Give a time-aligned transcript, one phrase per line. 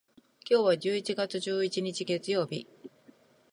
[0.49, 2.65] 今日は十一月十一日、月曜日。